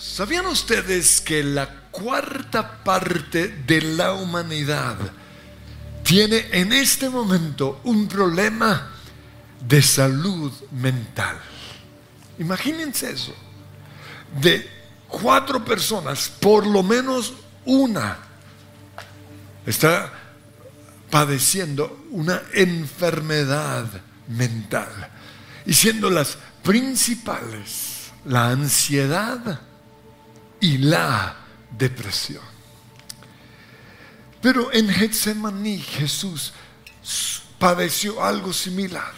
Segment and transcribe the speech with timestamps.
[0.00, 4.96] ¿Sabían ustedes que la cuarta parte de la humanidad
[6.02, 8.92] tiene en este momento un problema
[9.60, 11.38] de salud mental?
[12.38, 13.34] Imagínense eso.
[14.40, 14.66] De
[15.06, 17.34] cuatro personas, por lo menos
[17.66, 18.16] una
[19.66, 20.10] está
[21.10, 23.84] padeciendo una enfermedad
[24.28, 25.10] mental.
[25.66, 29.60] Y siendo las principales la ansiedad,
[30.60, 31.36] y la
[31.76, 32.42] depresión.
[34.40, 36.52] Pero en Getsemaní Jesús
[37.58, 39.12] padeció algo similar.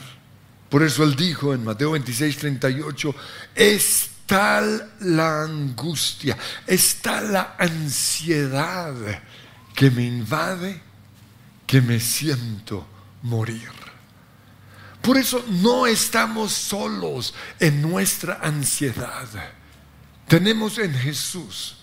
[0.68, 3.14] Por eso él dijo en Mateo 26, 38,
[3.54, 8.94] es tal la angustia, es tal la ansiedad
[9.74, 10.80] que me invade
[11.66, 12.86] que me siento
[13.22, 13.70] morir.
[15.00, 19.26] Por eso no estamos solos en nuestra ansiedad
[20.32, 21.76] tenemos en Jesús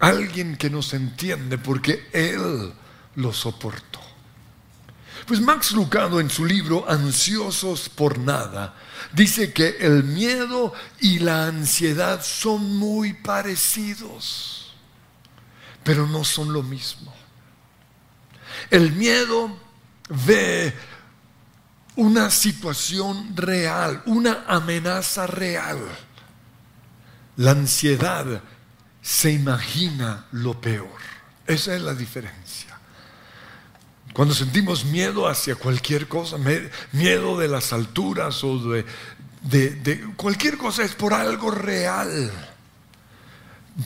[0.00, 2.72] alguien que nos entiende porque Él
[3.14, 4.00] lo soportó.
[5.24, 8.74] Pues Max Lucado en su libro Ansiosos por nada
[9.12, 14.74] dice que el miedo y la ansiedad son muy parecidos,
[15.84, 17.14] pero no son lo mismo.
[18.68, 19.56] El miedo
[20.26, 20.74] ve
[21.94, 25.78] una situación real, una amenaza real
[27.40, 28.42] la ansiedad
[29.00, 30.98] se imagina lo peor.
[31.46, 32.78] Esa es la diferencia.
[34.12, 36.36] Cuando sentimos miedo hacia cualquier cosa,
[36.92, 42.30] miedo de las alturas o de, cualquier cosa, es por algo real.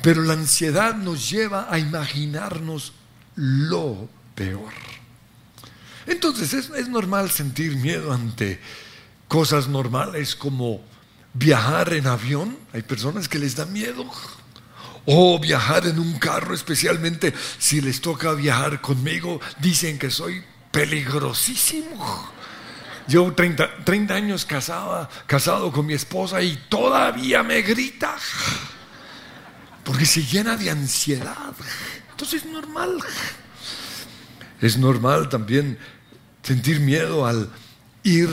[0.03, 2.93] Pero la ansiedad nos lleva a imaginarnos
[3.37, 4.73] lo peor.
[6.09, 8.61] Entonces es, es normal sentir miedo ante
[9.29, 10.83] cosas normales como
[11.35, 14.09] viajar en avión, hay personas que les da miedo.
[15.07, 22.33] O viajar en un carro, especialmente si les toca viajar conmigo, dicen que soy peligrosísimo.
[23.07, 28.17] Yo 30, 30 años casada, casado con mi esposa y todavía me grita.
[29.85, 31.53] Porque se llena de ansiedad.
[32.11, 32.99] Entonces es normal.
[34.63, 35.79] Es normal también
[36.43, 37.51] sentir miedo al
[38.05, 38.31] ir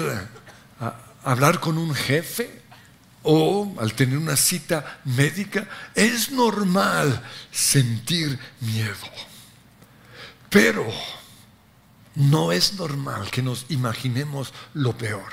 [0.79, 2.60] a hablar con un jefe
[3.23, 7.21] o al tener una cita médica, es normal
[7.51, 8.95] sentir miedo.
[10.49, 10.85] Pero
[12.15, 15.31] no es normal que nos imaginemos lo peor.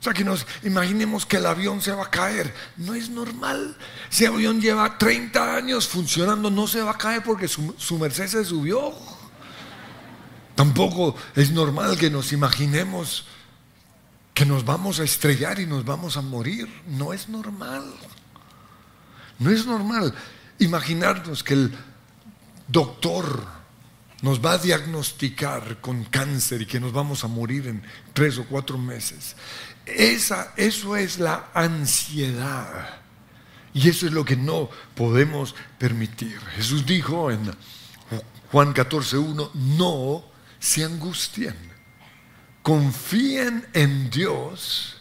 [0.00, 2.52] O sea, que nos imaginemos que el avión se va a caer.
[2.76, 3.74] No es normal.
[4.10, 7.98] Si el avión lleva 30 años funcionando, no se va a caer porque su, su
[7.98, 8.94] merced se subió.
[10.54, 13.26] Tampoco es normal que nos imaginemos
[14.34, 16.68] que nos vamos a estrellar y nos vamos a morir.
[16.88, 17.84] No es normal.
[19.38, 20.14] No es normal
[20.58, 21.74] imaginarnos que el
[22.68, 23.46] doctor
[24.22, 28.44] nos va a diagnosticar con cáncer y que nos vamos a morir en tres o
[28.44, 29.36] cuatro meses.
[29.86, 33.00] Esa, eso es la ansiedad.
[33.72, 36.38] Y eso es lo que no podemos permitir.
[36.56, 37.52] Jesús dijo en
[38.50, 40.24] Juan 14.1, no
[40.58, 41.73] se angustien
[42.64, 44.96] confíen en Dios.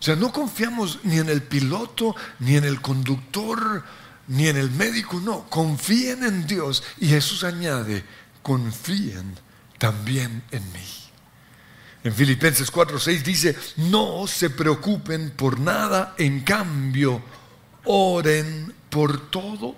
[0.00, 3.84] O sea, no confiamos ni en el piloto, ni en el conductor,
[4.26, 6.82] ni en el médico, no, confíen en Dios.
[6.98, 8.04] Y Jesús añade,
[8.42, 9.38] confíen
[9.76, 10.86] también en mí.
[12.04, 17.22] En Filipenses 4:6 dice, no se preocupen por nada, en cambio,
[17.84, 19.76] oren por todo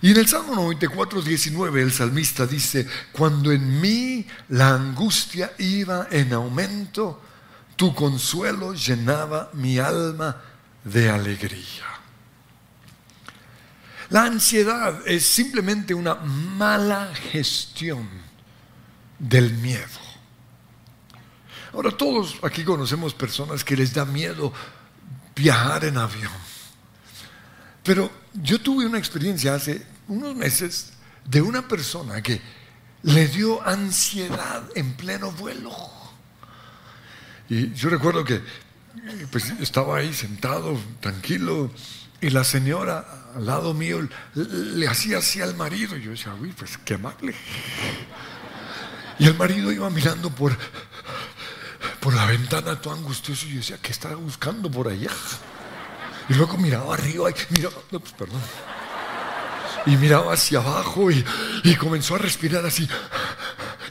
[0.00, 6.06] y en el Salmo 94, 19, el salmista dice, cuando en mí la angustia iba
[6.10, 7.20] en aumento,
[7.74, 10.36] tu consuelo llenaba mi alma
[10.84, 11.84] de alegría.
[14.10, 18.08] La ansiedad es simplemente una mala gestión
[19.18, 20.08] del miedo.
[21.72, 24.52] Ahora todos aquí conocemos personas que les da miedo
[25.36, 26.32] viajar en avión.
[27.82, 30.92] Pero yo tuve una experiencia hace unos meses
[31.24, 32.40] de una persona que
[33.02, 35.72] le dio ansiedad en pleno vuelo.
[37.48, 38.42] Y yo recuerdo que
[39.30, 41.70] pues, estaba ahí sentado, tranquilo,
[42.20, 45.96] y la señora al lado mío le, hacía así al marido.
[45.96, 47.34] Y yo decía, uy, pues qué amable.
[49.18, 50.56] Y el marido iba mirando por,
[52.00, 55.10] por la ventana todo angustioso y yo decía, ¿qué estaba buscando por allá?
[56.28, 58.40] Y luego miraba arriba y miraba, no, pues perdón.
[59.86, 61.24] Y miraba hacia abajo y,
[61.64, 62.86] y, comenzó a respirar así.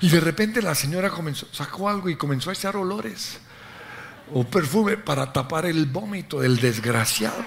[0.01, 3.39] Y de repente la señora comenzó, sacó algo y comenzó a echar olores.
[4.33, 7.43] o perfume para tapar el vómito del desgraciado.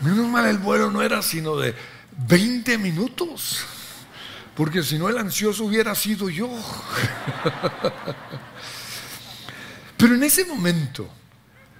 [0.00, 1.74] Menos mal el vuelo no era sino de
[2.26, 3.64] 20 minutos,
[4.56, 6.48] porque si no el ansioso hubiera sido yo.
[9.98, 11.06] Pero en ese momento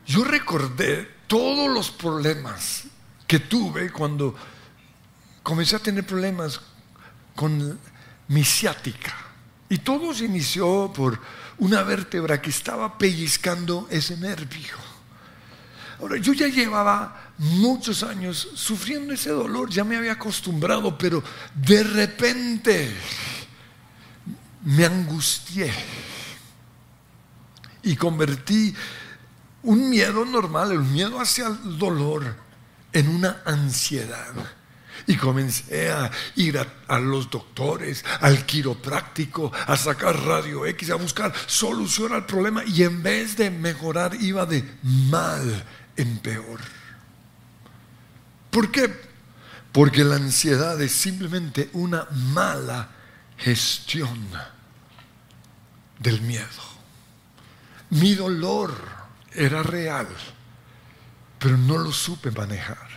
[0.06, 2.84] yo recordé todos los problemas
[3.26, 4.34] que tuve cuando
[5.42, 6.60] comencé a tener problemas
[7.34, 7.78] con
[8.28, 9.14] mi ciática.
[9.68, 11.20] Y todo se inició por
[11.58, 14.76] una vértebra que estaba pellizcando ese nervio.
[16.00, 21.22] Ahora, yo ya llevaba muchos años sufriendo ese dolor, ya me había acostumbrado, pero
[21.54, 22.90] de repente
[24.64, 25.72] me angustié
[27.82, 28.74] y convertí
[29.62, 32.34] un miedo normal, el miedo hacia el dolor,
[32.92, 34.32] en una ansiedad.
[35.06, 41.32] Y comencé a ir a, los doctores, al quiropráctico, a sacar radio X, a buscar
[41.46, 42.62] solución al problema.
[42.64, 45.64] Y en vez de mejorar, iba de mal
[45.96, 46.60] en peor.
[48.50, 48.94] ¿Por qué?
[49.72, 52.90] Porque la ansiedad es simplemente una mala
[53.38, 54.28] gestión
[55.98, 56.70] del miedo.
[57.90, 58.99] Mi dolor
[59.32, 60.08] era real,
[61.38, 62.88] pero no lo supe manejar.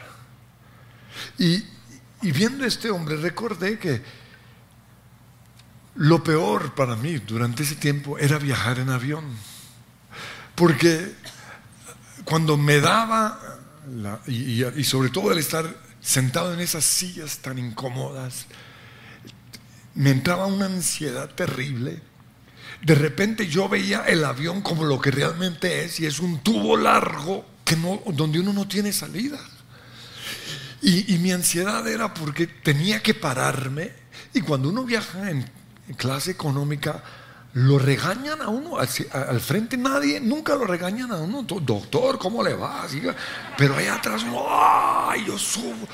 [1.38, 1.64] Y,
[2.22, 4.02] viendo a este hombre recordé que
[5.96, 9.26] lo peor para mí durante ese tiempo era viajar en avión.
[10.56, 11.16] Porque
[12.26, 13.40] cuando me daba,
[14.28, 18.46] y, y, sobre todo el estar sentado en esas sillas tan incómodas,
[19.96, 22.02] me entraba una ansiedad terrible
[22.84, 26.76] de repente yo veía el avión como lo que realmente es y es un tubo
[26.76, 29.40] largo que no, donde uno no tiene salida.
[30.82, 33.94] Y, mi ansiedad era porque tenía que pararme
[34.34, 35.50] y cuando uno viaja en,
[35.96, 37.02] clase económica,
[37.54, 42.56] lo regañan a uno, al, frente nadie, nunca lo regañan a uno, doctor, ¿cómo le
[42.56, 42.88] va?
[43.58, 45.26] Pero ahí atrás, ¡ay!
[45.28, 45.88] Yo subo.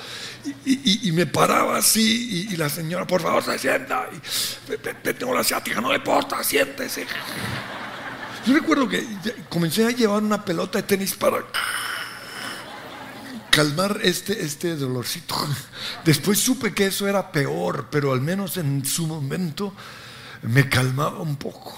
[0.65, 4.07] Y, me paraba así y, la señora, por favor, se sienta.
[4.09, 7.05] Y, tengo la ciática, no le importa, siéntese.
[8.45, 9.05] Yo recuerdo que
[9.49, 11.39] comencé a llevar una pelota de tenis para
[13.49, 15.35] calmar este, este dolorcito.
[16.05, 19.73] Después supe que eso era peor, pero al menos en su momento
[20.43, 21.75] me calmaba un poco.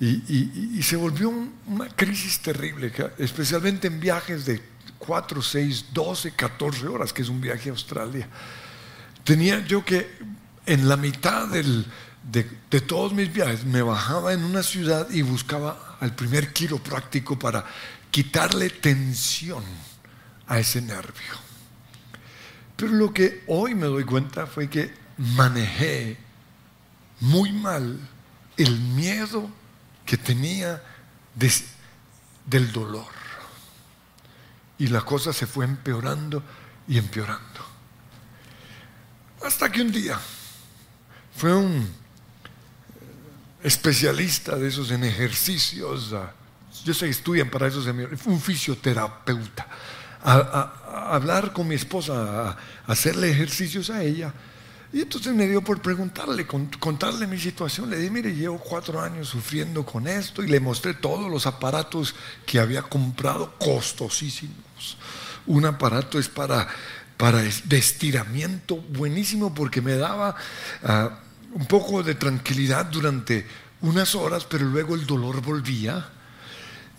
[0.00, 1.30] Y, se volvió
[1.66, 4.60] una crisis terrible, especialmente en viajes de
[4.98, 8.28] 4, 6, 12, 14 horas, que es un viaje a Australia.
[9.22, 10.18] Tenía yo que,
[10.66, 11.84] en la mitad de,
[12.30, 17.64] de, todos mis viajes, me bajaba en una ciudad y buscaba al primer quiropráctico para
[18.10, 19.64] quitarle tensión
[20.48, 21.44] a ese nervio.
[22.76, 26.23] Pero lo que hoy me doy cuenta fue que manejé
[27.20, 27.98] muy mal
[28.56, 29.50] el miedo
[30.04, 30.82] que tenía
[32.46, 33.12] del dolor.
[34.78, 36.42] Y la cosa se fue empeorando
[36.86, 37.60] y empeorando.
[39.44, 40.18] Hasta que un día
[41.36, 41.88] fue un
[43.62, 46.14] especialista de esos en ejercicios,
[46.84, 47.82] yo sé que estudian para eso,
[48.26, 49.66] un fisioterapeuta,
[50.22, 52.56] a, hablar con mi esposa, a
[52.86, 54.32] hacerle ejercicios a ella
[54.92, 57.90] y entonces me dio por preguntarle, contarle mi situación.
[57.90, 62.14] Le dije, mire, llevo cuatro años sufriendo con esto y le mostré todos los aparatos
[62.46, 64.96] que había comprado, costosísimos.
[65.46, 66.68] Un aparato es para,
[67.16, 67.82] para de
[68.90, 70.36] buenísimo porque me daba
[70.84, 71.18] ah,
[71.52, 73.46] un poco de tranquilidad durante
[73.80, 76.08] unas horas, pero luego el dolor volvía.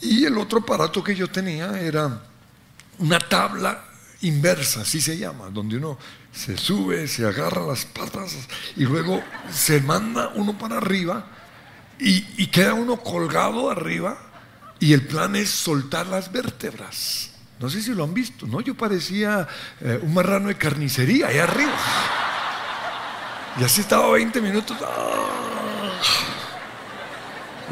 [0.01, 2.21] Y el otro aparato que yo tenía era
[2.99, 3.94] una tabla
[4.25, 5.97] inversa, así se llama, donde uno
[6.31, 8.35] se sube, se agarra las patas
[8.75, 11.27] y luego se manda uno para arriba
[11.99, 14.17] y, queda uno colgado arriba
[14.79, 17.31] y el plan es soltar las vértebras.
[17.59, 18.59] No sé si lo han visto, ¿no?
[18.59, 19.47] Yo parecía
[19.79, 21.77] eh, un marrano de carnicería ahí arriba.
[23.57, 24.77] Y así estaba 20 minutos.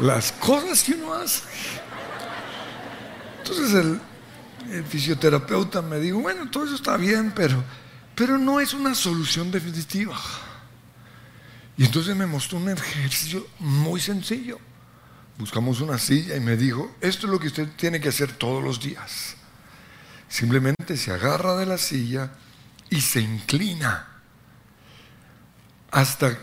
[0.00, 1.42] Las cosas que uno hace.
[3.42, 4.00] Entonces el,
[4.70, 7.62] el fisioterapeuta me dijo, bueno, todo eso está bien, pero,
[8.14, 10.18] pero no es una solución definitiva.
[11.76, 14.58] Y entonces me mostró un ejercicio muy sencillo.
[15.38, 18.62] Buscamos una silla y me dijo, esto es lo que usted tiene que hacer todos
[18.62, 19.36] los días.
[20.28, 22.30] Simplemente se agarra de la silla
[22.90, 24.08] y se inclina
[25.90, 26.36] hasta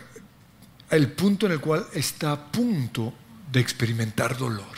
[0.90, 3.14] el punto en el cual está a punto
[3.50, 4.76] de experimentar dolor.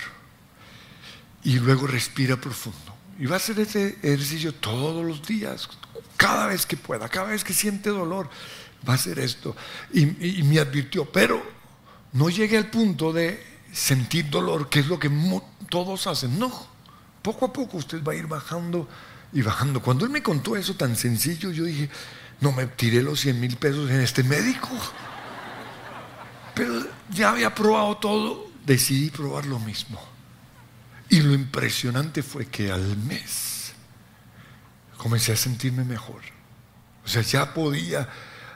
[1.42, 2.93] Y luego respira profundo.
[3.18, 5.68] Y va a hacer ese ejercicio todos los días,
[6.16, 8.28] cada vez que pueda, cada vez que siente dolor,
[8.88, 9.56] va a hacer esto.
[9.92, 10.06] Y,
[10.42, 11.42] me advirtió, pero
[12.12, 13.42] no llegue al punto de
[13.72, 15.10] sentir dolor, que es lo que
[15.68, 16.38] todos hacen.
[16.38, 16.66] No,
[17.22, 18.88] poco a poco usted va a ir bajando
[19.32, 19.80] y bajando.
[19.80, 21.88] Cuando él me contó eso tan sencillo, yo dije,
[22.40, 24.68] no me tiré los 100 mil pesos en este médico.
[26.54, 30.13] Pero ya había probado todo, decidí probar lo mismo.
[31.08, 33.72] Y lo impresionante fue que al mes
[34.96, 36.22] comencé a sentirme mejor.
[37.04, 38.08] O sea, ya podía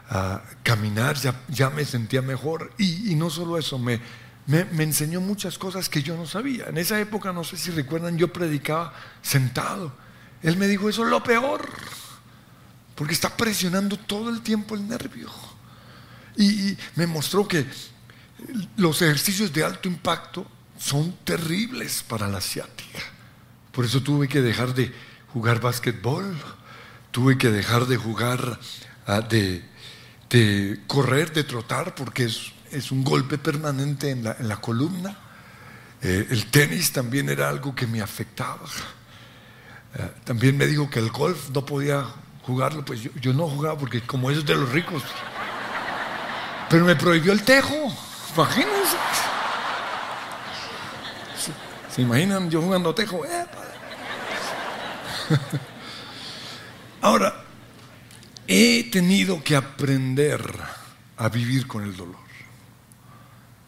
[0.08, 2.72] ah, caminar, ya, ya, me sentía mejor.
[2.78, 4.00] Y, no solo eso, me,
[4.46, 6.66] me, enseñó muchas cosas que yo no sabía.
[6.68, 9.92] En esa época, no sé si recuerdan, yo predicaba sentado.
[10.42, 11.68] Él me dijo, eso es lo peor,
[12.94, 15.28] porque está presionando todo el tiempo el nervio.
[16.36, 17.66] Y, me mostró que
[18.76, 20.46] los ejercicios de alto impacto
[20.78, 23.00] son terribles para la asiática.
[23.72, 24.92] Por eso tuve que dejar de
[25.32, 26.36] jugar básquetbol,
[27.10, 28.58] tuve que dejar de jugar,
[29.06, 29.64] ah, de,
[30.86, 35.16] correr, de trotar, porque es, un golpe permanente en la, columna.
[36.00, 38.66] Eh, el tenis también era algo que me afectaba.
[39.94, 42.04] Eh, también me dijo que el golf no podía
[42.42, 45.02] jugarlo, pues yo, no jugaba porque como eso es de los ricos.
[46.70, 47.74] Pero me prohibió el tejo,
[48.34, 48.96] imagínense.
[51.98, 53.22] ¿Se, imaginan yo jugando tejo?
[57.02, 57.42] Ahora,
[58.46, 60.40] he tenido que aprender
[61.16, 62.14] a vivir con el dolor.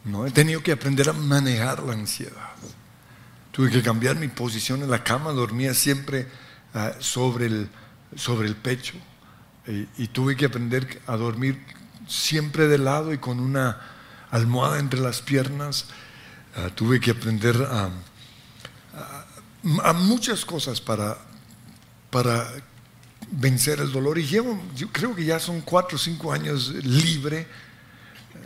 [0.04, 2.52] No, he tenido que aprender a manejar la ansiedad.
[3.50, 6.28] Tuve que cambiar mi posición en la cama, dormía siempre
[6.72, 7.68] ah, sobre, el,
[8.14, 8.94] sobre el pecho
[9.66, 11.58] y, tuve que aprender a dormir
[12.06, 13.80] siempre de lado y con una
[14.30, 15.86] almohada entre las piernas.
[16.54, 17.90] Ah, tuve que aprender a,
[19.82, 21.18] a, muchas cosas para,
[22.10, 22.50] para
[23.32, 27.46] vencer el dolor y llevo, yo creo que ya son cuatro o cinco años libre.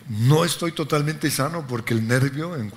[0.08, 2.70] No estoy totalmente sano porque el nervio en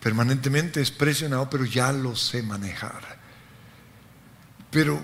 [0.00, 3.18] permanentemente es presionado, pero ya lo sé manejar.
[4.70, 5.02] Pero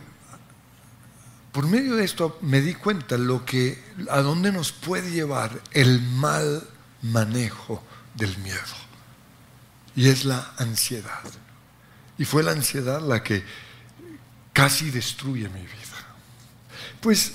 [1.53, 6.01] por medio de esto me di cuenta lo que a dónde nos puede llevar el
[6.01, 6.67] mal
[7.03, 8.59] manejo del miedo.
[9.95, 11.21] Y es la ansiedad.
[12.23, 13.43] Y fue la ansiedad la que
[14.53, 16.07] casi destruye mi vida.
[17.01, 17.33] Pues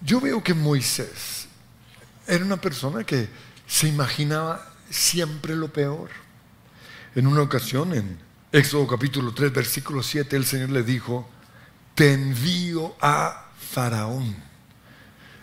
[0.00, 1.46] yo veo que Moisés
[2.26, 3.28] era una persona que
[3.68, 6.10] se imaginaba siempre lo peor.
[7.14, 8.18] En una ocasión, en
[8.50, 11.30] Éxodo capítulo 3, versículo 7, el Señor le dijo,
[11.94, 14.34] te envío a Faraón.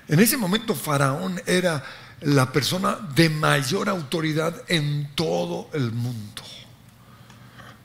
[0.10, 1.82] En ese momento Faraón era
[2.20, 6.42] la persona de mayor autoridad en todo el mundo.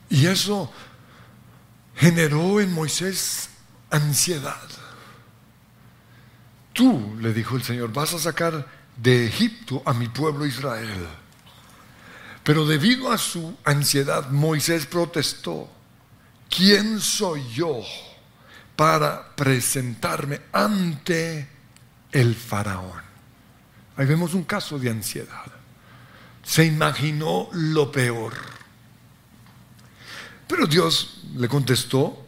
[0.09, 0.71] Y eso
[1.95, 3.49] generó en Moisés
[3.89, 4.61] ansiedad.
[6.73, 11.07] Tú, le dijo el Señor, vas a sacar de Egipto a mi pueblo Israel.
[12.43, 15.69] Pero debido a su ansiedad, Moisés protestó,
[16.49, 17.81] ¿quién soy yo
[18.75, 21.49] para presentarme ante
[22.11, 23.01] el faraón?
[23.97, 25.51] Ahí vemos un caso de ansiedad.
[26.43, 28.56] Se imaginó lo peor.
[30.47, 32.25] Pero Dios le contestó,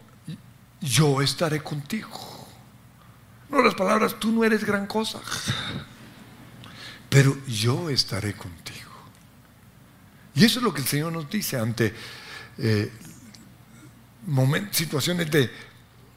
[0.82, 2.48] yo estaré contigo.
[3.50, 5.20] No las palabras, tú no eres gran cosa,
[7.10, 8.90] pero yo estaré contigo.
[10.36, 11.94] Y eso es lo que el Señor nos dice ante
[12.58, 12.92] eh,
[14.72, 15.52] situaciones de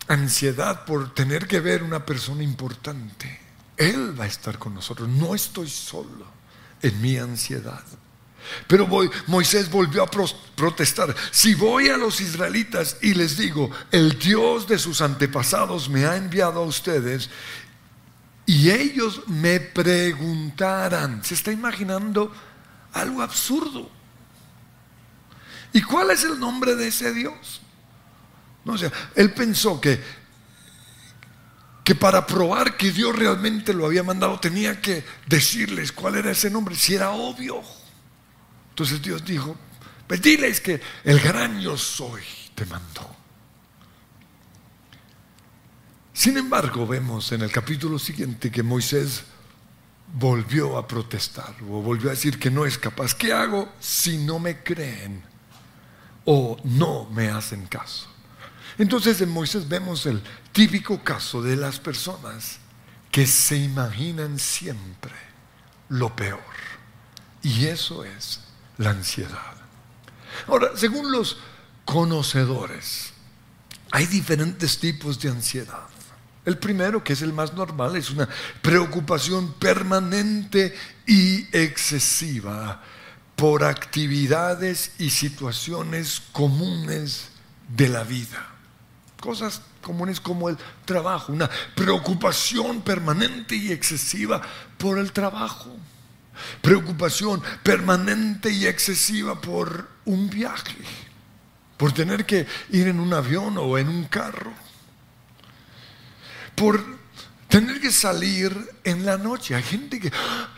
[0.08, 3.40] ansiedad por tener que ver una persona importante.
[3.76, 5.08] Él va a estar con nosotros.
[5.08, 6.26] No estoy solo
[6.82, 7.82] en mi ansiedad.
[8.66, 8.88] Pero
[9.26, 10.10] Moisés volvió a
[10.56, 11.14] protestar.
[11.30, 16.16] Si voy a los israelitas y les digo, el Dios de sus antepasados me ha
[16.16, 17.30] enviado a ustedes,
[18.46, 22.32] y ellos me preguntaran, se está imaginando
[22.92, 23.88] algo absurdo.
[25.72, 27.60] ¿Y cuál es el nombre de ese Dios?
[28.64, 28.78] No, o
[29.14, 30.00] él pensó que,
[31.82, 36.50] que para probar que Dios realmente lo había mandado tenía que decirles cuál era ese
[36.50, 37.62] nombre, si era obvio.
[38.72, 39.56] Entonces Dios dijo,
[40.06, 42.22] pues diles que el gran yo soy
[42.54, 43.16] te mandó.
[46.12, 49.22] Sin embargo, vemos en el capítulo siguiente que Moisés
[50.14, 53.14] volvió a protestar o volvió a decir que no es capaz.
[53.14, 55.32] ¿Qué hago si no me creen?
[56.24, 58.08] o no me hacen caso.
[58.78, 62.58] Entonces en Moisés vemos el típico caso de las personas
[63.10, 65.12] que se imaginan siempre
[65.88, 66.40] lo peor.
[67.42, 68.40] Y eso es
[68.78, 69.54] la ansiedad.
[70.46, 71.38] Ahora, según los
[71.84, 73.12] conocedores,
[73.90, 75.86] hay diferentes tipos de ansiedad.
[76.44, 78.28] El primero, que es el más normal, es una
[78.62, 80.74] preocupación permanente
[81.06, 82.82] y excesiva
[83.36, 87.28] por actividades y situaciones comunes
[87.68, 88.48] de la vida.
[89.20, 94.42] Cosas comunes como el trabajo, una preocupación permanente y excesiva
[94.78, 95.76] por el trabajo.
[96.60, 100.76] Preocupación permanente y excesiva por un viaje,
[101.76, 104.52] por tener que ir en un avión o en un carro,
[106.54, 106.84] por
[107.48, 109.54] tener que salir en la noche.
[109.54, 110.10] Hay gente que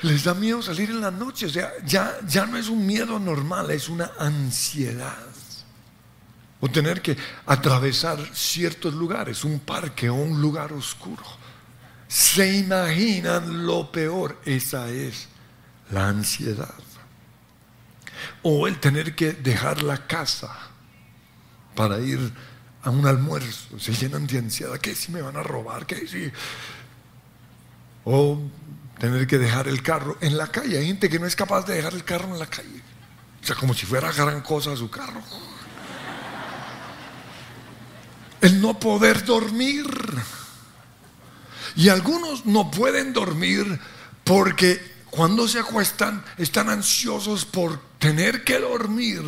[0.03, 3.19] les da miedo salir en la noche, o sea, ya, ya no es un miedo
[3.19, 5.19] normal, es una ansiedad.
[6.61, 7.17] O tener que
[7.47, 11.25] atravesar ciertos lugares, un parque o un lugar oscuro.
[12.09, 15.29] Se imaginan lo peor, esa es
[15.91, 16.75] la ansiedad.
[18.43, 20.57] O el tener que dejar la casa
[21.75, 22.33] para ir
[22.83, 23.79] a un almuerzo.
[23.79, 24.79] Se llenan de ansiedad.
[24.79, 25.87] ¿Qué si me van a robar?
[25.87, 26.31] ¿Qué si?
[28.05, 28.41] O
[28.99, 30.79] tener que dejar el carro en la calle.
[30.79, 32.83] Hay gente que no es capaz de dejar el carro en la calle.
[33.43, 35.23] O sea, como si fuera gran cosa su carro.
[38.41, 39.87] El no poder dormir.
[41.77, 43.81] Y algunos no pueden dormir
[44.23, 49.23] porque cuando se acuestan están ansiosos por tener que dormir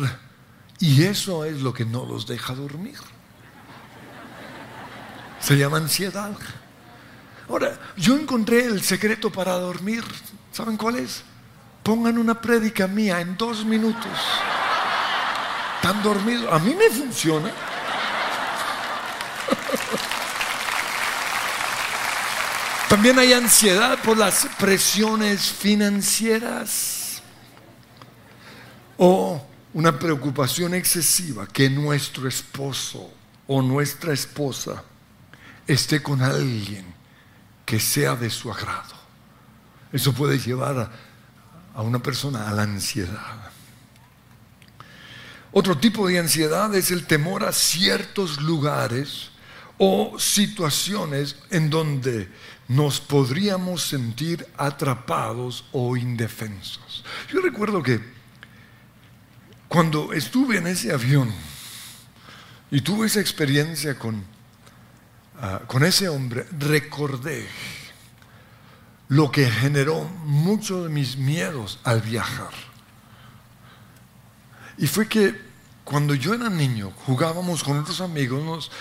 [0.79, 2.97] y eso es lo que no los deja dormir.
[5.39, 6.35] Se llama ansiedad.
[7.47, 10.03] Ahora, yo encontré el secreto para dormir.
[10.51, 11.23] ¿Saben cuál es?
[11.83, 14.11] Pongan una prédica mía en dos minutos.
[15.77, 16.51] Están dormidos.
[16.51, 17.49] A mí me funciona.
[22.89, 27.21] También hay ansiedad por las presiones financieras
[28.97, 33.11] o una preocupación excesiva que nuestro esposo
[33.45, 34.83] o nuestra esposa
[35.67, 36.85] esté con alguien
[37.65, 38.95] que sea de su agrado.
[39.91, 40.89] Eso puede llevar
[41.75, 43.51] a, una persona a la ansiedad.
[45.51, 49.31] Otro tipo de ansiedad es el temor a ciertos lugares
[49.77, 52.29] o situaciones en donde
[52.67, 57.03] nos podríamos sentir atrapados o indefensos.
[57.31, 58.01] Yo recuerdo que
[59.67, 61.31] cuando estuve en ese avión
[62.71, 64.23] y tuve esa experiencia con,
[65.39, 67.47] ah, con ese hombre, recordé
[69.09, 72.51] lo que generó muchos de mis miedos al viajar.
[74.77, 75.47] Y fue que
[75.83, 78.71] cuando yo era niño jugábamos con otros amigos, nos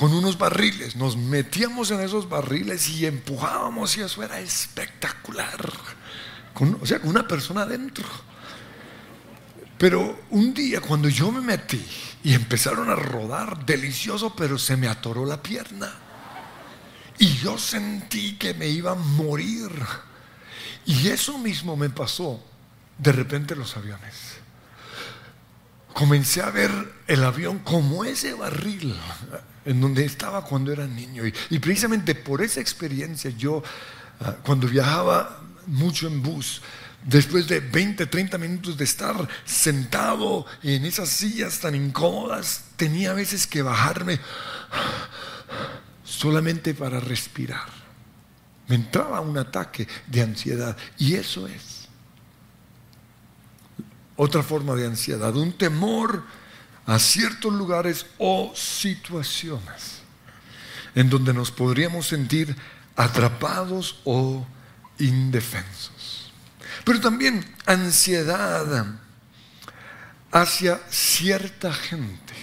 [0.00, 0.96] con unos barriles.
[0.96, 5.70] Nos metíamos en esos barriles y empujábamos y eso era espectacular.
[6.80, 8.06] o sea, con una persona adentro.
[9.76, 11.84] Pero un día cuando yo me metí
[12.24, 15.92] y empezaron a rodar, delicioso, pero se me atoró la pierna.
[17.18, 19.70] Y yo sentí que me iba a morir.
[20.86, 22.42] Y eso mismo me pasó
[22.96, 24.38] de repente los aviones.
[26.00, 26.70] Comencé a ver
[27.08, 28.98] el avión como ese barril
[29.66, 31.24] en donde estaba cuando era niño.
[31.50, 33.62] Y, precisamente por esa experiencia yo,
[34.20, 36.62] ah, cuando viajaba mucho en bus,
[37.04, 43.14] después de 20, 30 minutos de estar sentado en esas sillas tan incómodas, tenía a
[43.14, 44.18] veces que bajarme
[46.02, 47.68] solamente para respirar.
[48.68, 51.79] Me entraba un ataque de ansiedad y eso es
[54.22, 56.22] otra forma de ansiedad, un temor
[56.84, 60.02] a ciertos lugares o situaciones
[60.94, 62.54] en donde nos podríamos sentir
[62.96, 64.46] atrapados o
[64.98, 66.30] indefensos.
[66.84, 68.84] Pero también ansiedad
[70.30, 72.34] hacia cierta gente.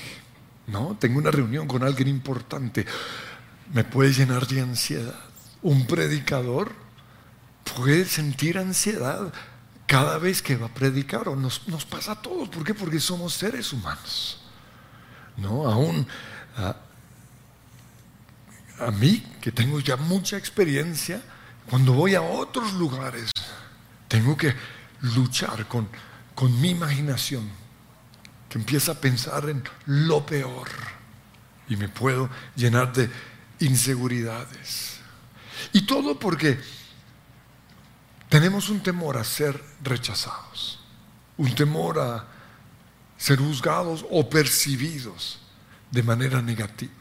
[0.65, 0.97] ¿No?
[0.99, 2.87] Tengo una reunión con alguien importante.
[3.71, 5.19] Me puede llenar de ansiedad.
[5.61, 6.71] Un predicador
[7.75, 9.31] puede sentir ansiedad
[9.87, 12.49] cada vez que va a predicar, o nos, pasa a todos.
[12.49, 12.73] ¿Por qué?
[12.73, 14.41] Porque somos seres humanos.
[15.37, 15.67] ¿No?
[15.67, 16.05] Aún
[16.57, 16.75] a,
[18.85, 21.21] a mí, que tengo ya mucha experiencia,
[21.69, 23.31] cuando voy a otros lugares,
[24.07, 24.53] tengo que
[25.01, 25.87] luchar con,
[26.35, 27.49] con mi imaginación,
[28.49, 30.67] que empieza a pensar en lo peor
[31.69, 33.09] y me puedo llenar de
[33.59, 34.97] inseguridades.
[35.73, 36.59] Y todo porque
[38.29, 40.79] tenemos un temor a ser rechazados,
[41.37, 42.25] un temor a
[43.17, 45.39] ser juzgados o percibidos
[45.91, 46.93] de manera negativa.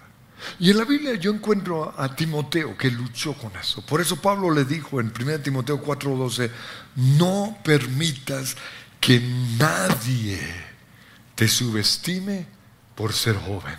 [0.59, 3.85] Y en la Biblia yo encuentro a Timoteo que luchó con eso.
[3.85, 6.51] Por eso Pablo le dijo en 1 Timoteo 4:12,
[6.97, 8.57] no permitas
[9.01, 9.21] que
[9.59, 10.41] nadie
[11.35, 12.47] te subestime
[12.95, 13.77] por ser joven.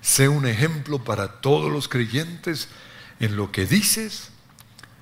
[0.00, 2.68] Sé un ejemplo para todos los creyentes
[3.20, 4.30] en lo que dices,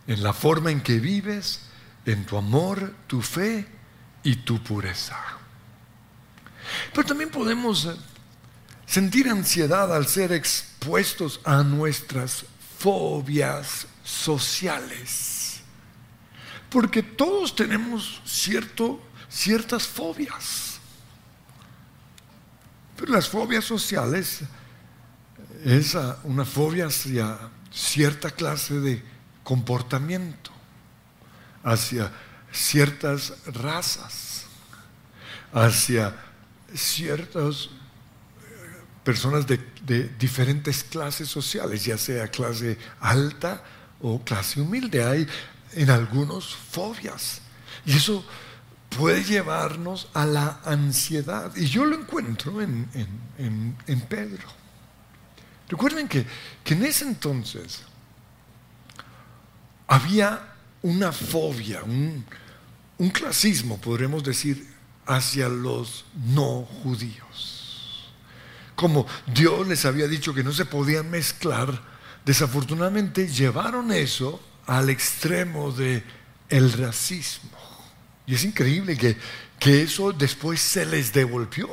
[0.06, 1.60] en la forma en que vives,
[2.04, 3.66] en tu amor, tu fe
[4.22, 5.18] y tu pureza.
[6.92, 7.94] Pero también podemos eh,
[8.86, 12.44] sentir ansiedad al ser expuestos a nuestras
[12.78, 15.60] fobias sociales.
[16.70, 20.80] Porque todos tenemos cierto, ciertas fobias.
[22.96, 24.40] Pero las fobias sociales
[25.64, 27.38] es una fobia hacia
[27.70, 29.02] cierta clase de
[29.42, 30.50] comportamiento,
[31.62, 32.12] hacia
[32.50, 34.44] ciertas razas,
[35.52, 36.16] hacia
[36.74, 39.58] ciertas eh, personas de,
[40.18, 43.62] diferentes clases sociales, ya sea clase alta
[44.00, 45.04] o clase humilde.
[45.04, 45.26] Hay
[45.72, 47.40] en algunos fobias.
[47.84, 48.24] Y eso
[48.96, 51.54] puede llevarnos a la ansiedad.
[51.56, 52.88] Y yo lo encuentro en,
[53.38, 54.62] en Pedro.
[55.72, 56.26] Recuerden que,
[56.66, 57.80] en ese entonces
[59.86, 62.24] había una fobia, un,
[63.12, 64.66] clasismo, podremos decir,
[65.06, 68.12] hacia los no judíos.
[68.76, 71.82] Como Dios les había dicho que no se podían mezclar,
[72.24, 76.04] desafortunadamente llevaron eso al extremo de
[76.48, 77.50] el racismo.
[78.26, 78.96] Y es increíble
[79.58, 81.68] que eso después se les devolvió,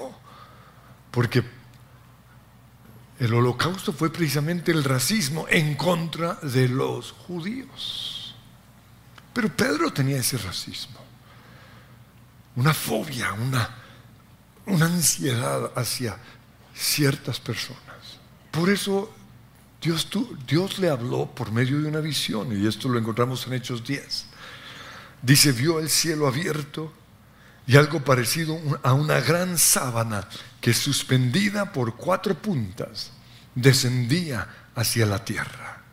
[1.12, 1.43] porque
[3.19, 8.36] el holocausto fue precisamente el racismo en contra de los judíos.
[9.34, 10.99] Pero Pedro tenía ese racismo,
[12.55, 13.69] una fobia, una,
[14.65, 16.17] una ansiedad hacia
[16.73, 17.79] ciertas personas.
[18.51, 19.13] Por eso
[19.82, 20.08] Dios,
[20.47, 24.25] Dios le habló por medio de una visión, y esto lo encontramos en Hechos 10.
[25.21, 26.93] Dice, vio el cielo abierto
[27.69, 30.27] y algo parecido a una gran sábana
[30.60, 33.12] que suspendida por cuatro puntas
[33.53, 35.84] descendía hacia la tierra.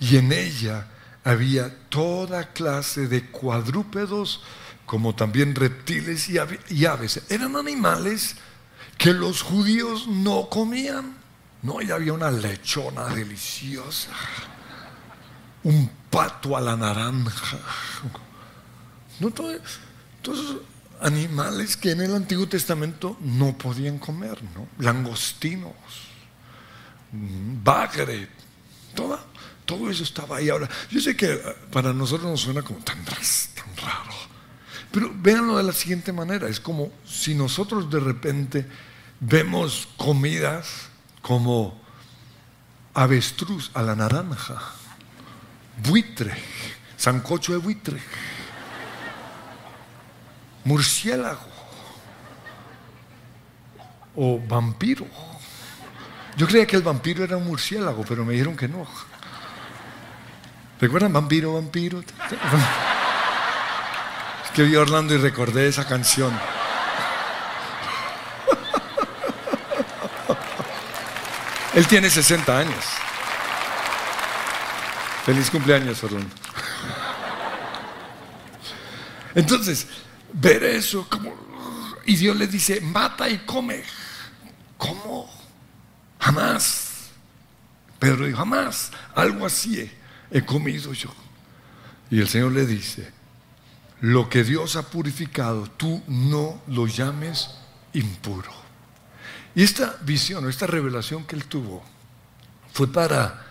[0.00, 0.88] Y en ella
[1.22, 4.42] había toda clase de cuadrúpedos,
[4.86, 7.22] como también reptiles y aves.
[7.28, 8.34] Eran animales
[8.98, 11.14] que los judíos no comían.
[11.62, 14.10] No, y había una lechona deliciosa,
[15.62, 17.58] un pato a la naranja.
[19.20, 19.54] No, todo,
[21.00, 24.68] animales que en el Antiguo Testamento no podían comer, ¿no?
[24.78, 25.72] Langostinos,
[27.62, 28.28] bagre,
[28.94, 29.18] todo,
[29.64, 30.48] todo eso estaba ahí.
[30.48, 33.16] Ahora, yo sé que eh, para nosotros nos suena como tan, tan
[33.76, 34.14] raro,
[34.90, 38.66] pero véanlo de la siguiente manera, es como si nosotros de repente
[39.20, 40.88] vemos comidas
[41.22, 41.80] como
[42.94, 44.60] avestruz a la naranja,
[45.82, 46.32] buitre,
[46.96, 48.00] sancocho de buitre
[50.64, 51.46] murciélago
[54.16, 55.06] o vampiro.
[56.36, 58.86] Yo creía que el vampiro era un murciélago, pero me dijeron que no.
[60.80, 62.00] ¿Recuerdan vampiro, vampiro?
[62.00, 62.06] Es
[64.52, 66.36] que vi a Orlando y recordé esa canción.
[71.74, 72.84] Él tiene 60 años.
[75.24, 76.34] Feliz cumpleaños, Orlando.
[79.34, 79.88] Entonces,
[80.44, 81.32] ver eso como...
[82.06, 83.82] Y Dios le dice, mata y come.
[84.76, 85.30] ¿Cómo?
[86.20, 87.08] Jamás.
[87.98, 88.92] Pedro dijo, jamás.
[89.14, 89.90] Algo así
[90.30, 91.08] he, comido yo.
[92.10, 93.10] Y el Señor le dice,
[94.02, 97.50] lo que Dios ha purificado, tú no lo llames
[97.94, 98.52] impuro.
[99.54, 101.82] Y esta visión, esta revelación que él tuvo,
[102.70, 103.46] fue para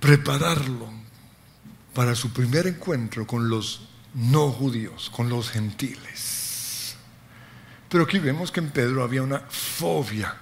[0.00, 0.92] prepararlo
[1.94, 6.96] para su primer encuentro con los no judíos, con los gentiles.
[7.88, 10.36] Pero aquí vemos que en Pedro había una fobia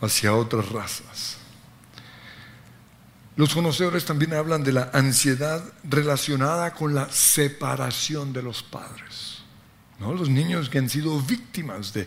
[0.00, 1.36] hacia otras razas.
[3.36, 9.38] Los conocedores también hablan de la ansiedad relacionada con la separación de los padres.
[9.98, 10.12] ¿no?
[10.14, 12.06] Los niños que han sido víctimas de,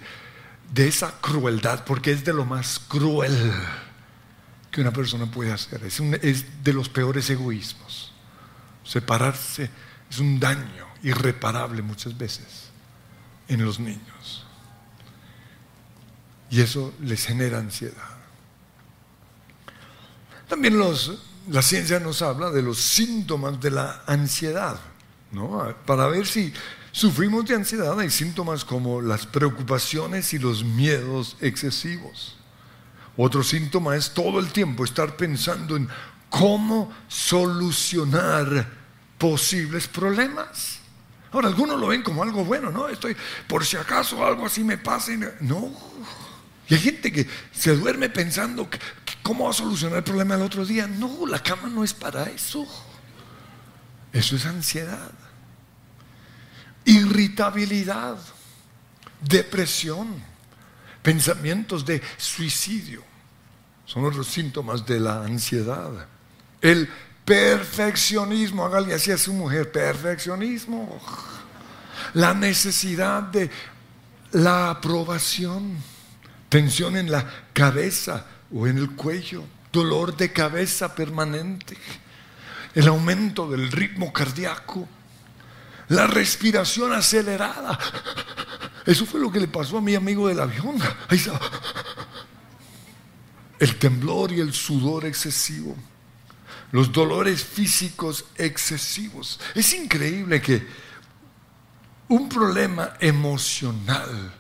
[0.76, 3.54] esa crueldad, porque es de lo más cruel
[4.69, 5.84] que una persona puede hacer.
[5.84, 8.12] Es, es de los peores egoísmos.
[8.84, 9.69] Separarse
[10.10, 12.72] es un daño irreparable muchas veces
[13.48, 14.46] en los niños.
[16.50, 18.13] Y eso les genera ansiedad.
[20.48, 20.80] También
[21.50, 24.80] la ciencia nos habla de los síntomas de la ansiedad,
[25.32, 25.76] ¿no?
[25.86, 26.54] Para ver si
[26.92, 32.38] sufrimos de ansiedad hay síntomas como las preocupaciones y los miedos excesivos.
[33.18, 35.89] Otro síntoma es todo el tiempo estar pensando en
[36.30, 38.68] cómo solucionar
[39.18, 40.83] posibles problemas.
[41.34, 42.88] Ahora, algunos lo ven como algo bueno, ¿no?
[42.88, 43.17] Estoy,
[43.48, 45.17] por si acaso algo así me pase.
[45.41, 45.74] No.
[46.69, 48.69] Y hay gente que se duerme pensando
[49.24, 50.86] cómo va a solucionar el problema el otro día.
[50.86, 52.67] No, la cama no es para eso.
[54.13, 55.12] Eso es ansiedad.
[56.86, 58.17] irritabilidad,
[59.22, 60.22] depresión,
[61.02, 63.04] pensamientos de suicidio.
[63.86, 66.08] Son otros síntomas de la ansiedad.
[66.62, 66.89] El
[67.25, 70.99] perfeccionismo, hágale así a su mujer, perfeccionismo.
[72.13, 73.49] La necesidad de
[74.33, 75.77] la aprobación,
[76.49, 81.77] tensión en la cabeza o en el cuello, dolor de cabeza permanente,
[82.75, 84.88] el aumento del ritmo cardíaco,
[85.89, 87.77] la respiración acelerada.
[88.86, 90.77] Eso fue lo que le pasó a mi amigo del avión.
[93.59, 95.75] El temblor y el sudor excesivo,
[96.73, 99.39] los dolores físicos excesivos.
[99.53, 100.67] Es increíble que
[102.07, 104.33] un problema emocional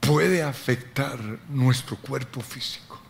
[0.00, 3.00] puede afectar nuestro cuerpo físico.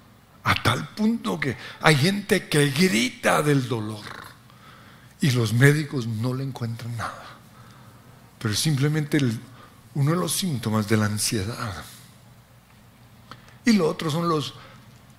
[0.45, 4.05] A tal punto que hay gente que grita del dolor
[5.21, 7.37] y los médicos no le encuentran nada.
[8.39, 9.19] Pero simplemente
[9.95, 11.83] uno de los síntomas de la ansiedad.
[13.65, 14.55] Y lo otro son los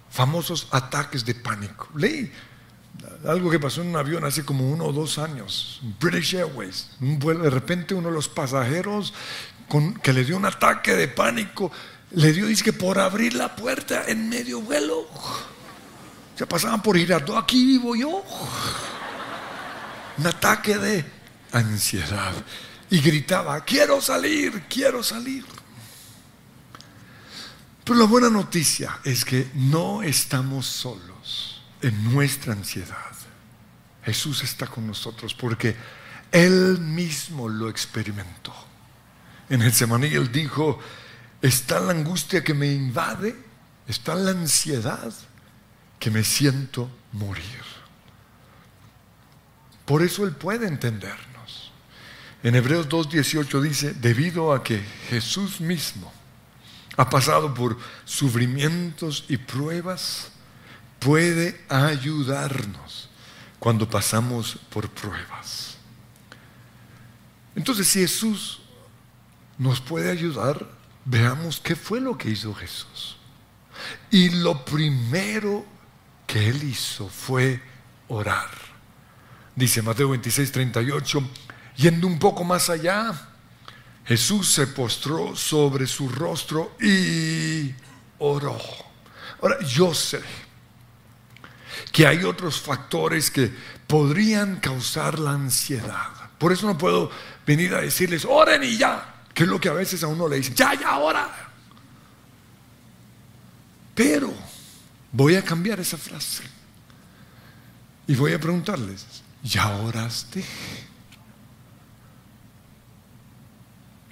[0.10, 1.89] famosos ataques de pánico.
[1.93, 2.32] Leí
[3.26, 7.50] algo que pasó en un avión hace como uno o dos años, British Airways, de
[7.50, 9.14] repente uno de los pasajeros
[10.02, 11.72] que le dio un ataque de pánico,
[12.12, 15.08] le dio, dice que por abrir la puerta en medio vuelo,
[16.36, 18.24] se pasaban por Girardot, aquí vivo yo,
[20.18, 21.06] un ataque de
[21.52, 22.34] ansiedad,
[22.90, 25.46] y gritaba, quiero salir, quiero salir.
[27.86, 31.51] Pero la buena noticia es que no estamos solos
[31.82, 33.15] en nuestra ansiedad.
[34.04, 35.76] Jesús está con nosotros porque
[36.32, 38.54] Él mismo lo experimentó.
[39.50, 39.74] En el
[40.06, 40.80] y Él dijo,
[41.41, 43.36] está la angustia que me invade,
[43.88, 45.13] está la ansiedad
[46.00, 47.62] que me siento morir.
[49.86, 51.72] Por eso Él puede entendernos.
[52.44, 56.12] En Hebreos 2.18 dice, debido a que Jesús mismo
[56.98, 60.31] ha pasado por sufrimientos y pruebas,
[61.02, 63.10] puede ayudarnos
[63.60, 65.78] cuando pasamos por pruebas.
[67.56, 68.62] Entonces, si Jesús
[69.58, 70.70] nos puede ayudar,
[71.04, 73.18] veamos qué fue lo que hizo Jesús.
[74.12, 75.66] Y lo primero
[76.28, 77.62] que él hizo fue
[78.08, 78.50] orar.
[79.56, 81.30] Dice Mateo 26, 38,
[81.78, 83.30] yendo un poco más allá,
[84.06, 87.74] Jesús se postró sobre su rostro y
[88.20, 88.60] oró.
[89.42, 90.22] Ahora, yo sé
[91.92, 93.52] que hay otros factores que
[93.88, 96.10] podrían causar la ansiedad.
[96.38, 97.12] Por eso no puedo
[97.46, 100.38] venir a decirles, oren y ya, que es lo que a veces a uno le
[100.38, 101.30] dicen, ya, ya, ora.
[103.94, 104.34] Pero
[105.12, 106.44] voy a cambiar esa frase
[108.08, 109.06] y voy a preguntarles,
[109.44, 110.44] ¿ya oraste?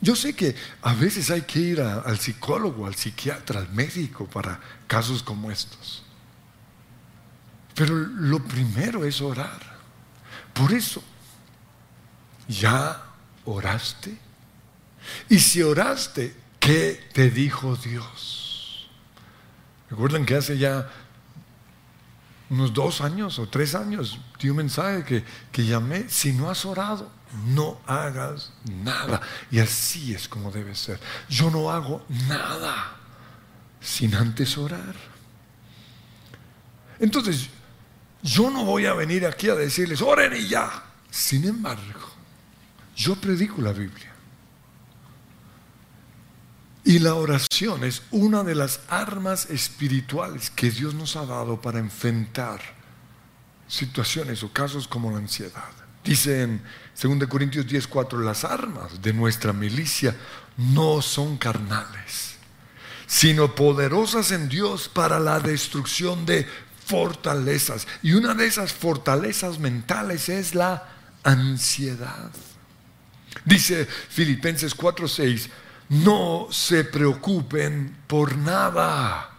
[0.01, 4.59] Yo sé que a veces hay que ir al psicólogo, al psiquiatra, al médico para
[4.87, 6.03] casos como estos.
[7.79, 9.61] Pero lo primero es orar.
[10.53, 11.01] Por eso,
[12.45, 13.01] ¿ya
[13.45, 14.17] oraste?
[15.29, 18.89] Y si oraste, ¿qué te dijo Dios?
[19.89, 20.89] Recuerdan que hace ya
[22.49, 26.65] unos dos años o tres años di un mensaje que, que llamé, si no has
[26.65, 27.09] orado,
[27.45, 28.51] no hagas
[28.83, 29.21] nada.
[29.51, 30.99] Y así es como debe ser.
[31.29, 32.97] Yo no hago nada
[33.79, 34.95] sin antes orar.
[36.99, 37.51] Entonces,
[38.21, 40.83] yo no voy a venir aquí a decirles, oren y ya.
[41.09, 42.09] Sin embargo,
[42.95, 44.09] yo predico la Biblia.
[46.83, 51.79] Y la oración es una de las armas espirituales que Dios nos ha dado para
[51.79, 52.59] enfrentar
[53.67, 55.69] situaciones o casos como la ansiedad.
[56.03, 56.61] Dice en
[56.99, 60.15] 2 Corintios 10:4, las armas de nuestra milicia
[60.57, 62.35] no son carnales,
[63.05, 66.47] sino poderosas en Dios para la destrucción de
[66.89, 67.87] fortalezas.
[68.01, 70.87] Y una de esas fortalezas mentales es la
[71.23, 72.31] ansiedad.
[73.45, 75.49] Dice Filipenses 4:6,
[75.89, 79.29] no se preocupen por nada.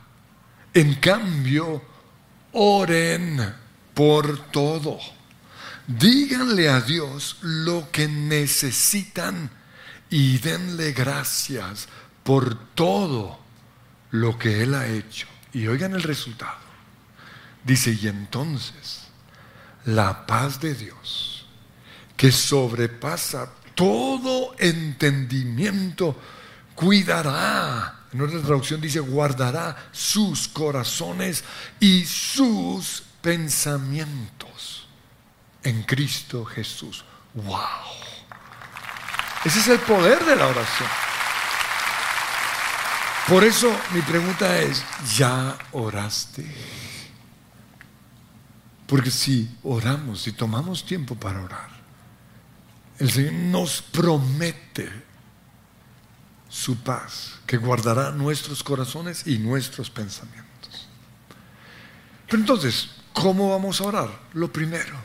[0.72, 1.82] En cambio,
[2.52, 3.52] oren
[3.94, 4.98] por todo.
[5.88, 9.50] Díganle a Dios lo que necesitan
[10.08, 11.88] y denle gracias
[12.22, 13.40] por todo
[14.12, 15.26] lo que Él ha hecho.
[15.52, 16.69] Y oigan el resultado.
[17.64, 19.02] Dice, y entonces
[19.84, 21.46] la paz de Dios,
[22.16, 26.18] que sobrepasa todo entendimiento,
[26.74, 27.96] cuidará.
[28.12, 31.44] En otra traducción dice, guardará sus corazones
[31.78, 34.88] y sus pensamientos
[35.62, 37.04] en Cristo Jesús.
[37.34, 37.58] ¡Wow!
[39.44, 40.88] Ese es el poder de la oración.
[43.28, 44.84] Por eso mi pregunta es,
[45.16, 46.44] ¿ya oraste?
[48.90, 51.70] Porque si oramos, si tomamos tiempo para orar,
[52.98, 54.90] el Señor nos promete
[56.48, 60.88] su paz, que guardará nuestros corazones y nuestros pensamientos.
[62.26, 64.10] Pero entonces, ¿cómo vamos a orar?
[64.32, 64.96] Lo primero,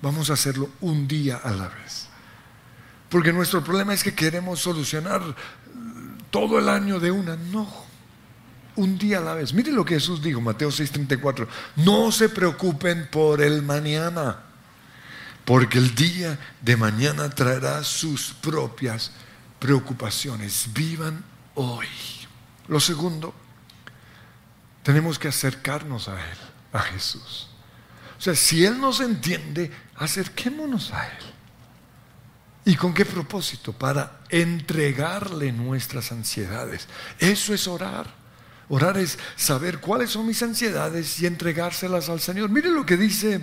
[0.00, 2.06] vamos a hacerlo un día a la vez.
[3.08, 5.34] Porque nuestro problema es que queremos solucionar
[6.30, 7.34] todo el año de una.
[7.34, 7.68] No,
[8.76, 9.52] un día a la vez.
[9.52, 11.46] Mire lo que Jesús dijo, Mateo 6:34.
[11.76, 14.40] No se preocupen por el mañana,
[15.44, 19.12] porque el día de mañana traerá sus propias
[19.58, 20.68] preocupaciones.
[20.72, 21.86] Vivan hoy.
[22.68, 23.34] Lo segundo,
[24.82, 26.38] tenemos que acercarnos a Él,
[26.72, 27.48] a Jesús.
[28.18, 31.24] O sea, si Él nos entiende, acerquémonos a Él.
[32.64, 33.72] ¿Y con qué propósito?
[33.72, 36.86] Para entregarle nuestras ansiedades.
[37.18, 38.21] Eso es orar.
[38.68, 42.50] Orar es saber cuáles son mis ansiedades y entregárselas al Señor.
[42.50, 43.40] Mire lo que dice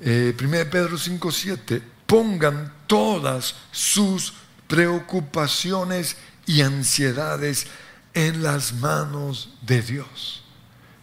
[0.00, 1.82] eh, 1 Pedro 5:7.
[2.06, 4.34] Pongan todas sus
[4.66, 7.66] preocupaciones y ansiedades
[8.14, 10.42] en las manos de Dios.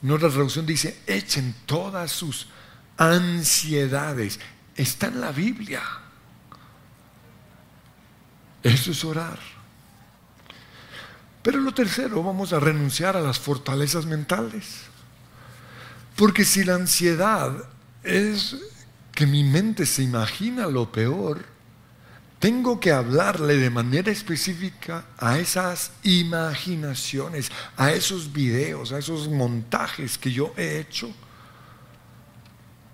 [0.03, 2.47] En otra traducción dice, echen todas sus
[2.97, 4.39] ansiedades.
[4.75, 5.82] Está en la Biblia.
[8.63, 9.57] Eso es orar.
[11.47, 14.81] Pero lo tercero, vamos a renunciar a las fortalezas mentales.
[16.17, 17.53] Porque si la ansiedad
[18.03, 18.57] es
[19.13, 21.45] que mi mente se imagina lo peor,
[22.39, 30.17] tengo que hablarle de manera específica a esas imaginaciones, a esos videos, a esos montajes
[30.17, 31.10] que yo he hecho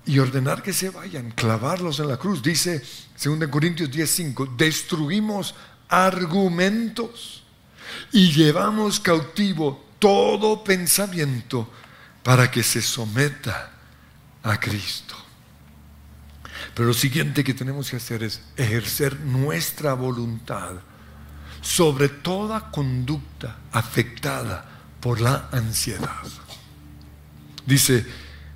[0.05, 2.43] y ordenar que se vayan, clavarlos en la cruz.
[2.43, 2.83] Dice
[3.19, 5.55] 2 Corintios 10:5, destruimos
[5.89, 7.42] argumentos
[8.11, 11.69] y llevamos cautivo todo pensamiento
[12.23, 13.71] para que se someta
[14.43, 15.15] a Cristo.
[16.73, 20.71] Pero lo siguiente que tenemos que hacer es ejercer nuestra voluntad
[21.61, 24.65] sobre toda conducta afectada
[24.99, 26.23] por la ansiedad.
[27.65, 28.05] Dice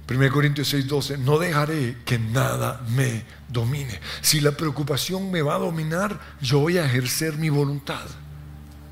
[0.07, 3.99] 1 Corintios 6:12, no dejaré que nada me domine.
[4.21, 8.05] Si la preocupación me va a dominar, yo voy a ejercer mi voluntad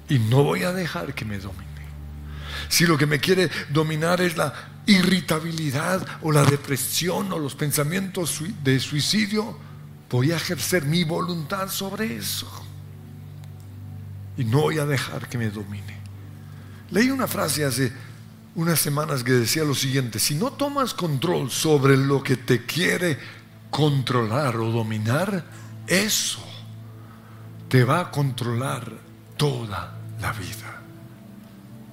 [0.10, 1.66] y no voy a dejar que me domine.
[2.70, 4.54] Si lo que me quiere dominar es la
[4.86, 9.58] irritabilidad o la depresión o los pensamientos de suicidio,
[10.10, 12.50] voy a ejercer mi voluntad sobre eso.
[14.38, 16.00] Y no voy a dejar que me domine.
[16.92, 17.92] Leí una frase hace
[18.56, 23.18] unas semanas que decía lo siguiente, si no tomas control sobre lo que te quiere
[23.70, 25.46] controlar o dominar,
[25.88, 26.44] eso
[27.68, 29.05] te va a controlar
[29.38, 30.82] toda la vida.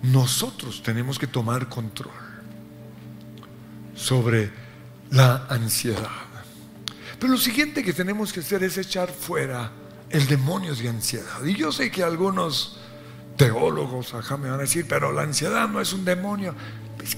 [0.03, 2.13] Nosotros tenemos que tomar control
[3.95, 4.51] sobre
[5.11, 6.09] la ansiedad.
[7.19, 9.71] Pero lo siguiente que tenemos que hacer es echar fuera
[10.11, 11.45] el demonio de ansiedad.
[11.45, 12.79] Y yo sé que algunos
[13.37, 16.55] teólogos acá me van a decir, pero la ansiedad no es un demonio.
[16.97, 17.17] Pues,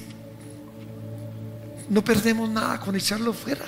[1.88, 3.64] no perdemos nada con echarlo fuera.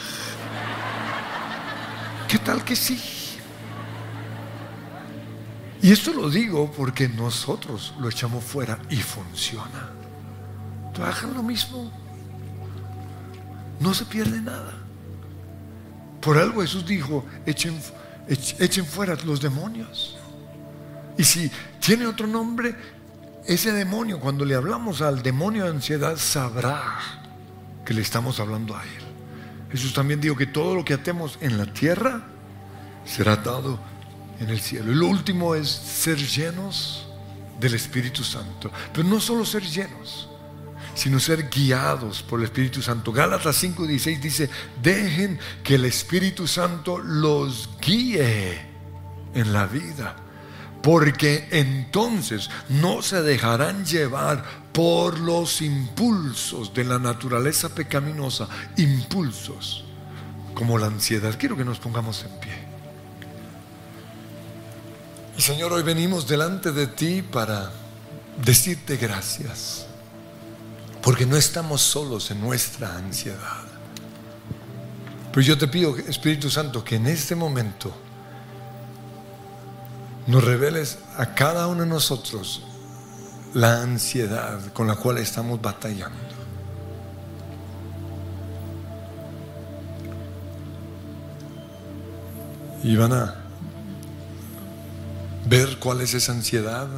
[2.28, 3.15] ¿Qué tal que sí?
[5.82, 9.90] Y esto lo digo porque nosotros lo echamos fuera y funciona.
[10.94, 11.92] Trabajan lo mismo
[13.80, 14.74] no se pierde nada.
[16.20, 17.78] Por algo Jesús dijo, echen,
[18.28, 20.16] echen fuera los demonios.
[21.18, 22.74] Y si tiene otro nombre,
[23.46, 26.98] ese demonio, cuando le hablamos al demonio de ansiedad, sabrá
[27.84, 29.04] que le estamos hablando a él.
[29.70, 32.22] Jesús también dijo que todo lo que atemos en la tierra
[33.04, 33.78] será atado
[34.40, 34.92] en el cielo.
[34.92, 37.06] Y lo último es ser llenos
[37.58, 38.70] del Espíritu Santo.
[38.92, 40.28] Pero no solo ser llenos,
[40.94, 43.12] sino ser guiados por el Espíritu Santo.
[43.12, 44.50] Gálatas 5:16 dice,
[44.82, 48.58] dejen que el Espíritu Santo los guíe
[49.34, 50.16] en la vida,
[50.82, 59.84] porque entonces no se dejarán llevar por los impulsos de la naturaleza pecaminosa, impulsos
[60.54, 61.36] como la ansiedad.
[61.38, 62.65] Quiero que nos pongamos en pie.
[65.38, 67.70] Señor, hoy venimos delante de ti para
[68.42, 69.86] decirte gracias
[71.02, 73.62] porque no estamos solos en nuestra ansiedad.
[75.30, 77.94] Pero yo te pido, Espíritu Santo, que en este momento
[80.26, 82.62] nos reveles a cada uno de nosotros
[83.52, 86.16] la ansiedad con la cual estamos batallando.
[92.82, 93.45] Y van a
[95.46, 96.88] ver cuál es esa ansiedad.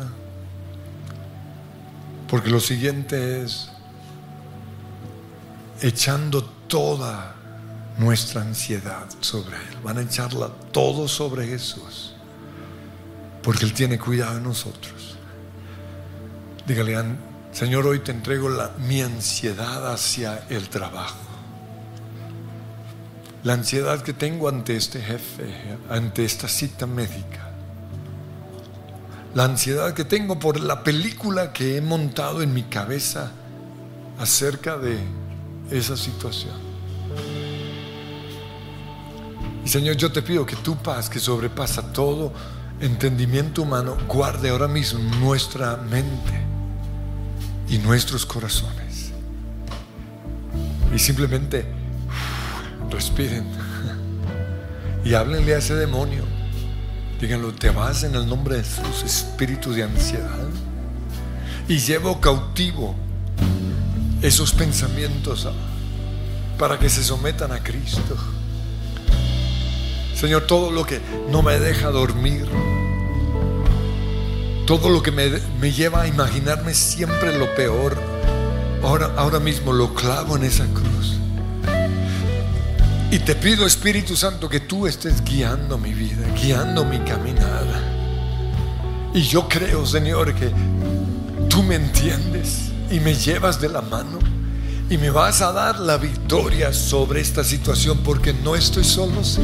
[2.29, 3.71] Porque lo siguiente es
[5.81, 7.35] echando toda
[7.99, 9.77] nuestra ansiedad sobre Él.
[9.83, 12.15] Van a echarla todo sobre Jesús.
[13.43, 15.17] Porque Él tiene cuidado de nosotros.
[16.67, 16.97] Dígale,
[17.53, 21.17] Señor, hoy te entrego la, mi ansiedad hacia el trabajo.
[23.43, 25.55] La ansiedad que tengo ante este jefe,
[25.89, 27.48] ante esta cita médica.
[29.35, 33.31] La ansiedad que tengo por la película que he montado en mi cabeza
[34.19, 34.99] acerca de
[35.71, 36.55] esa situación.
[39.65, 42.33] Y Señor, yo te pido que tu paz, que sobrepasa todo
[42.81, 46.41] entendimiento humano, guarde ahora mismo nuestra mente
[47.69, 49.13] y nuestros corazones.
[50.95, 51.67] Y simplemente
[52.91, 53.47] respiren
[55.05, 56.38] y háblenle a ese demonio.
[57.21, 60.49] Díganlo, te vas en el nombre de sus espíritus de ansiedad
[61.67, 62.95] y llevo cautivo
[64.23, 65.49] esos pensamientos
[66.59, 68.17] para que se sometan a Cristo.
[70.15, 72.47] Señor, todo lo que no me deja dormir,
[74.67, 77.97] todo lo que me, lleva a imaginarme siempre lo peor,
[78.83, 81.18] ahora, ahora mismo lo clavo en esa cruz.
[83.11, 87.81] Y te pido, Espíritu Santo, que tú estés guiando mi vida, guiando mi caminada.
[89.15, 90.53] Y yo creo, Señor, que
[91.49, 94.19] tú me entiendes y me llevas de la mano
[94.91, 99.41] y me vas a dar la victoria sobre esta situación porque no estoy solo, sí.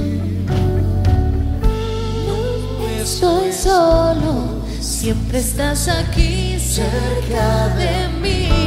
[2.27, 8.64] No estoy solo, siempre estás aquí cerca de mí.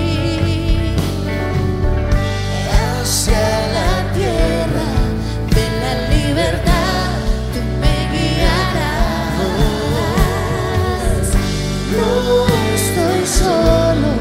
[13.47, 14.11] Solo,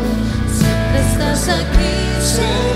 [0.57, 2.76] siempre estás aquí cerca